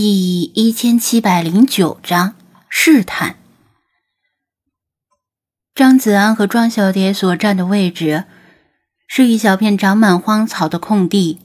[0.00, 2.36] 第一千七百零九章
[2.68, 3.34] 试探。
[5.74, 8.22] 张子安和庄小蝶所站的位置，
[9.08, 11.40] 是一小片长满荒草的空地。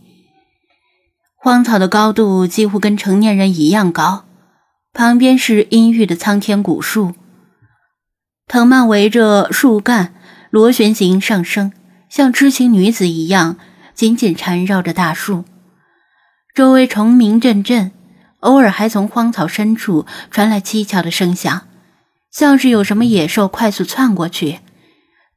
[1.35, 4.25] 荒草的高度几乎跟成年人一样高，
[4.93, 7.15] 旁边是阴郁的苍天古树，
[8.45, 10.13] 藤蔓围着树干
[10.51, 11.73] 螺旋形上升，
[12.07, 13.57] 像痴情女子一样
[13.95, 15.43] 紧紧缠绕着大树。
[16.53, 17.91] 周围虫鸣阵阵。
[18.43, 21.67] 偶尔还从荒草深处传来蹊跷的声响，
[22.31, 24.59] 像是有什么野兽快速窜过去，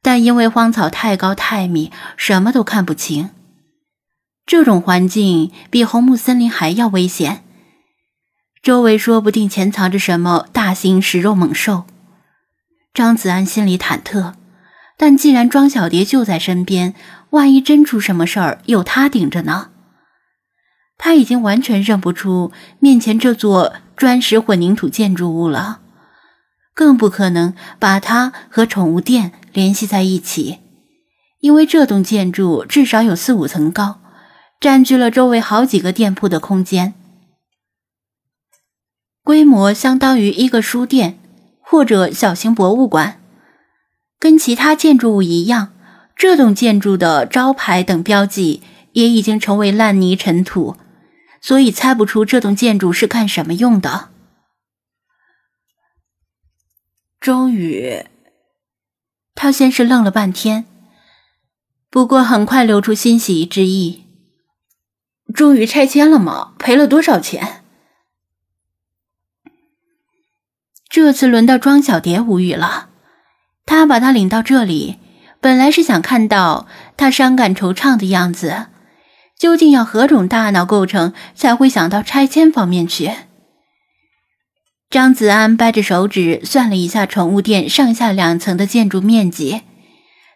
[0.01, 3.29] 但因为荒草太高太密，什么都看不清。
[4.45, 7.43] 这种环境比红木森林还要危险，
[8.61, 11.85] 周围说不定潜藏着什么大型食肉猛兽。
[12.93, 14.33] 张子安心里忐忑，
[14.97, 16.93] 但既然庄小蝶就在身边，
[17.29, 19.69] 万一真出什么事儿，有他顶着呢？
[20.97, 25.79] 他已经完全认不出面前这座砖石混凝土建筑物了，
[26.73, 30.59] 更不可能把它和宠物店联系在一起，
[31.39, 33.99] 因为这栋建筑至少有四五层高，
[34.59, 36.95] 占据了周围好几个店铺的空间，
[39.23, 41.19] 规模相当于一个书店
[41.61, 43.21] 或者小型博物馆。
[44.19, 45.73] 跟其他建筑物一样，
[46.15, 50.75] 这栋建筑的招牌等标记也已经成为烂泥尘土。
[51.41, 54.09] 所以猜不出这栋建筑是干什么用的。
[57.19, 58.05] 终于，
[59.35, 60.65] 他先是愣了半天，
[61.89, 64.05] 不过很快流出欣喜之意。
[65.33, 66.53] 终于拆迁了吗？
[66.57, 67.63] 赔了多少钱？
[70.89, 72.89] 这次轮到庄小蝶无语了。
[73.65, 74.97] 他把他领到这里，
[75.41, 78.67] 本来是想看到他伤感惆怅的样子。
[79.37, 83.11] 究竟要何种大脑构成才会想到拆迁方面去？
[84.89, 89.61] 张子安掰着手指算了一下宠物店上下两层的建筑面积，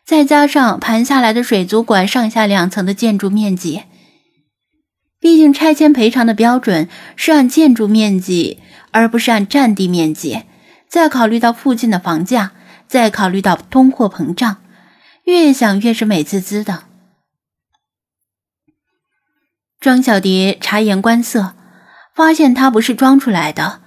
[0.06, 3.84] 再加上盘下来的水族馆上下两层的建筑面积。
[5.20, 8.60] 毕竟拆迁赔偿的标准是按建筑面积，
[8.92, 10.42] 而不是按占地面积。
[10.90, 12.52] 再考虑到附近的房价，
[12.88, 14.58] 再考虑到通货膨胀，
[15.24, 16.84] 越想越是美滋滋的。
[19.82, 21.56] 庄小蝶察言观色，
[22.14, 23.82] 发现他不是装出来的，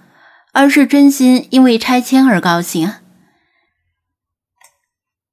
[0.52, 2.94] 而是真心因为拆迁而高兴。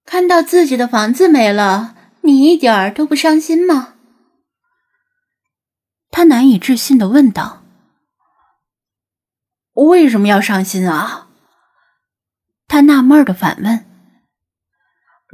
[0.05, 3.95] 看到自己的房子没了，你一点儿都不伤心吗？
[6.11, 7.63] 他难以置信的问道。
[9.73, 11.29] 为什么要伤心啊？
[12.67, 13.83] 他纳闷的反问。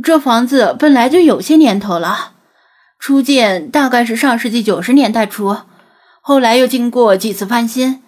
[0.02, 2.36] 这房子本来就有些年头了。
[3.00, 5.58] 初建大概是上世纪九十年代初，
[6.22, 8.04] 后来又经过几次翻新，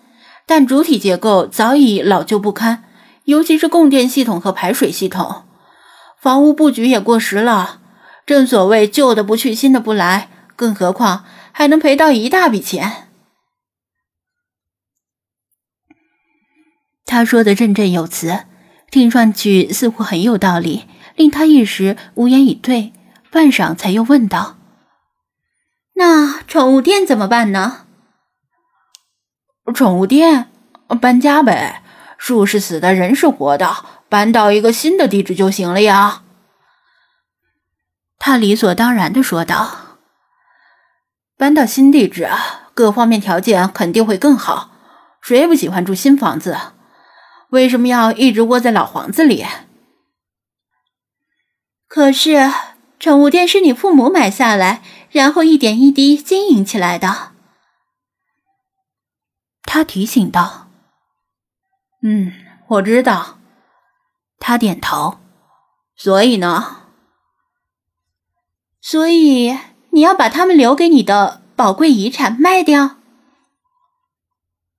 [0.45, 2.83] 但主体结构早已老旧不堪，
[3.25, 5.43] 尤其是供电系统和排水系统，
[6.19, 7.79] 房屋布局也过时了。
[8.25, 13.07] 正所谓旧的不去，新的不来，更何况还能赔到一大笔钱。
[17.05, 18.41] 他说的振振有词，
[18.91, 20.83] 听上去似乎很有道理，
[21.15, 22.93] 令他一时无言以对，
[23.31, 24.58] 半晌才又问道。
[25.99, 27.85] 那宠物店怎么办呢？
[29.73, 30.49] 宠物店
[31.01, 31.83] 搬家呗，
[32.17, 36.23] 树是死的，人是活的，搬到一个新的地址就行了呀。
[38.17, 39.97] 他理所当然的说道
[41.37, 42.29] ：“搬到新地址，
[42.73, 44.71] 各方面条件肯定会更好。
[45.21, 46.57] 谁不喜欢住新房子？
[47.49, 49.45] 为什么要一直窝在老房子里？
[51.89, 52.49] 可是
[52.97, 57.31] 宠物店是你父母买下来。”然后一点一滴经营起来的，
[59.63, 60.69] 他提醒道
[62.03, 62.33] ：“嗯，
[62.67, 63.39] 我知道。”
[64.39, 65.19] 他点头。
[65.95, 66.87] 所以呢？
[68.79, 69.57] 所以
[69.89, 72.97] 你要把他们留给你的宝贵遗产卖掉？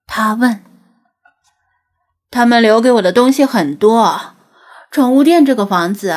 [0.06, 0.65] 他问。
[2.30, 4.36] 他们留给我的东西很多，
[4.91, 6.16] 宠物店这个房子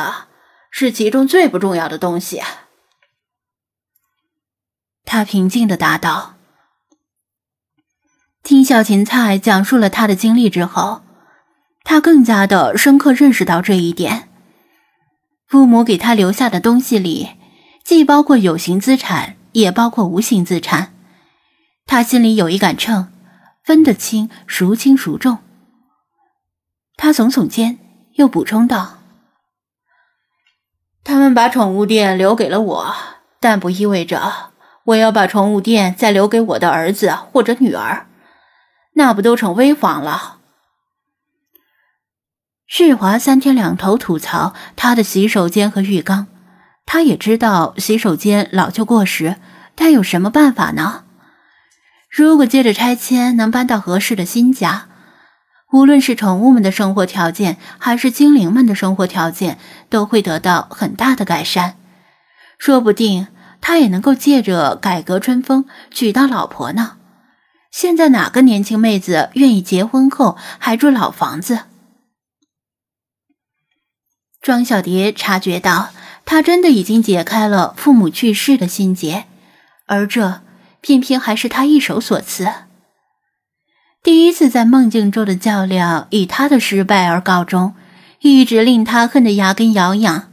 [0.70, 2.42] 是其中最不重要的东西。
[5.14, 6.38] 他平静的答道
[8.42, 11.04] ：“听小芹菜讲述了他的经历之后，
[11.84, 14.30] 他更加的深刻认识到这一点。
[15.46, 17.30] 父母给他留下的东西里，
[17.84, 20.96] 既包括有形资产，也包括无形资产。
[21.86, 23.14] 他心里有一杆秤，
[23.64, 25.38] 分得清孰轻孰重。”
[26.98, 27.78] 他耸耸肩，
[28.16, 28.98] 又补充道
[31.06, 32.96] ：“他们把宠物店留给了我，
[33.40, 34.53] 但不意味着……”
[34.86, 38.08] 我要把宠物店再留给我的儿子或者女儿，
[38.94, 40.40] 那不都成危房了？
[42.68, 46.28] 世华三天两头吐槽他的洗手间和浴缸，
[46.86, 49.38] 他也知道洗手间老旧过时，
[49.76, 51.04] 但有什么办法呢？
[52.10, 54.88] 如果借着拆迁能搬到合适的新家，
[55.72, 59.58] 无论是宠物们的生活条件，还是精灵们的生活条件，
[59.90, 61.76] 都会得到很大的改善。
[62.60, 63.28] 说不定
[63.66, 66.98] 他也能够借着改革春风娶到老婆呢。
[67.72, 71.60] 现在哪个年轻妹子愿意结婚后还住老房子？
[74.42, 75.92] 庄小蝶察觉到，
[76.26, 79.26] 他真的已经解开了父母去世的心结，
[79.88, 80.42] 而这
[80.82, 82.50] 偏偏还是他一手所赐。
[84.04, 87.74] 第一次在梦境中的较量以他的失败而告终，
[88.20, 90.30] 一直令他恨得牙根痒痒。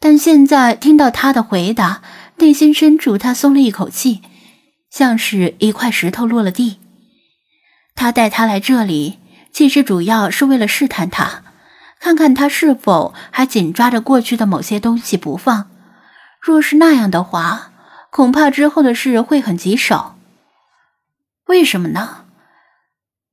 [0.00, 2.02] 但现在听到他的回答，
[2.38, 4.22] 内心深处他松了一口气，
[4.90, 6.78] 像是一块石头落了地。
[7.96, 9.18] 他带他来这里，
[9.52, 11.42] 其实主要是为了试探他，
[11.98, 15.68] 看看他是否还紧抓着过去的某些东西不放。
[16.40, 17.72] 若是那样的话，
[18.10, 20.14] 恐怕之后的事会很棘手。
[21.46, 22.26] 为什么呢？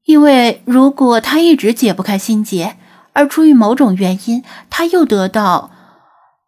[0.05, 2.75] 因为如果他一直解不开心结，
[3.13, 5.71] 而出于某种原因，他又得到。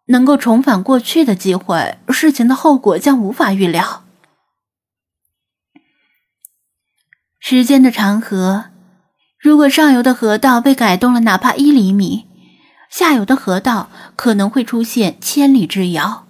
[0.08, 4.04] 能够重返过去的机会，事情的后果将无法预料。
[7.40, 8.66] 时间的长河，
[9.38, 12.26] 如果上游的河道被改动了哪怕一厘米，
[12.90, 16.26] 下游的河道可能会出现千里之遥。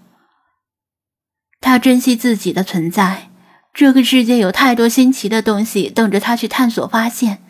[1.61, 3.31] 他珍惜自己的存在，
[3.73, 7.43] 这个世界有太多新奇的东西等着他去探索发现，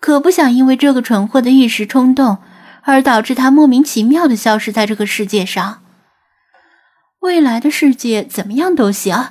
[0.00, 2.38] 可不想因为这个蠢货的一时冲动。
[2.82, 5.82] 而导致他莫名其妙的消失在这个世界上。
[7.20, 9.30] 未来的世界怎么样都行，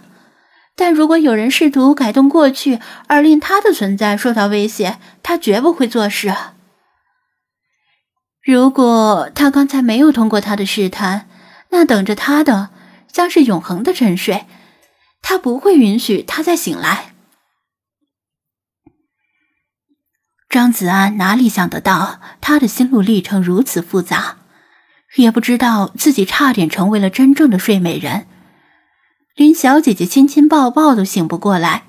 [0.76, 6.34] 但如果有人试图改动过去，而令他的存在受到威胁，他绝不会做事。
[8.44, 11.28] 如果他刚才没有通过他的试探，
[11.70, 12.70] 那等着他的
[13.12, 14.46] 将是永恒的沉睡。
[15.22, 17.14] 他不会允许他再醒来。
[20.50, 24.38] 张子安哪里想得到，他的心路历程如此复杂，
[25.16, 28.28] 也不知道自己差点成为了真正的睡美人，
[29.36, 31.84] 连小姐姐亲亲抱抱都醒不过来。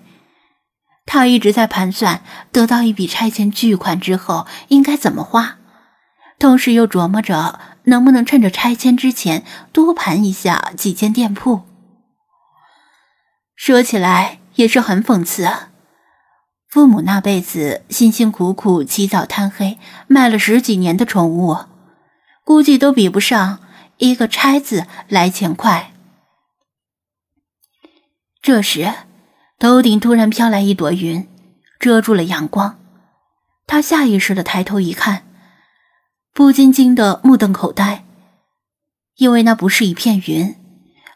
[1.06, 5.56] 他一直在盘算，得到一笔拆迁巨款之后应该怎么花，
[6.38, 11.62] 同时又琢磨着能不能趁着拆迁之前多盘一下几间店铺。
[13.54, 15.70] 说起来也是很讽刺啊。
[16.69, 21.56] 父母那辈子辛辛苦苦起早贪黑卖了十几年的宠物，
[22.44, 23.61] 估计都比不上
[23.97, 25.93] 一个拆字来钱快。
[28.43, 28.93] 这时，
[29.59, 31.26] 头顶突然飘来一朵云，
[31.81, 32.79] 遮住了阳光。
[33.67, 35.25] 他下意识的抬头一看，
[36.35, 38.05] 不禁惊得目瞪口呆，
[39.17, 40.55] 因为那不是一片云，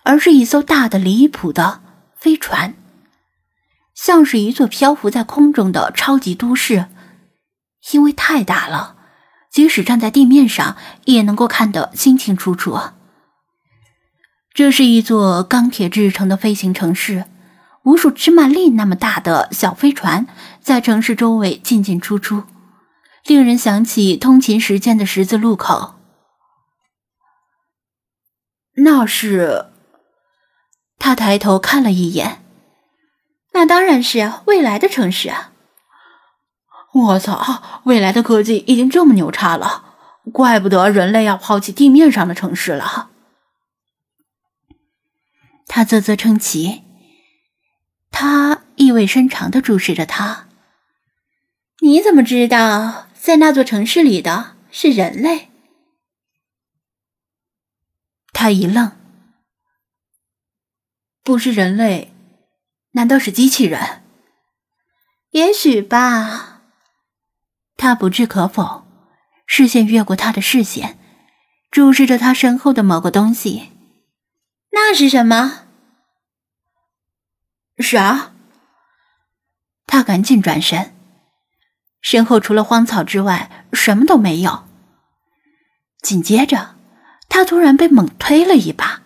[0.03, 1.83] 而是一艘大的离谱的
[2.17, 2.75] 飞船。
[3.95, 6.87] 像是一座漂浮在空中的超级都市，
[7.93, 8.97] 因为太大了，
[9.51, 12.79] 即使站在地面上也能够看得清清楚楚。
[14.55, 17.25] 这是一座钢铁制成的飞行城市，
[17.85, 20.27] 无数芝麻粒那么大的小飞船
[20.61, 22.45] 在城市周围进进出出，
[23.25, 25.95] 令人想起通勤时间的十字路口。
[28.77, 29.67] 那是，
[30.99, 32.42] 他抬头看了一眼。
[33.53, 35.53] 那当然是未来的城市啊！
[36.93, 39.97] 我操，未来的科技已经这么牛叉了，
[40.33, 43.11] 怪不得人类要抛弃地面上的城市了。
[45.67, 46.83] 他啧啧称奇，
[48.11, 50.49] 他意味深长的注视着他。
[51.81, 55.49] 你怎么知道在那座城市里的是人类？
[58.33, 58.93] 他一愣，
[61.23, 62.12] 不是人类。
[62.93, 64.03] 难道是机器人？
[65.31, 66.63] 也许吧。
[67.77, 68.87] 他不置可否，
[69.47, 70.99] 视线越过他的视线，
[71.71, 73.71] 注视着他身后的某个东西。
[74.71, 75.65] 那是什么？
[77.79, 78.33] 啥？
[79.87, 80.95] 他赶紧转身，
[82.01, 84.65] 身后除了荒草之外，什么都没有。
[86.03, 86.77] 紧接着，
[87.29, 89.03] 他突然被猛推了一把，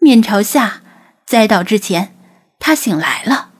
[0.00, 0.82] 面朝下，
[1.24, 2.13] 栽倒之前。
[2.66, 3.50] 他醒来了。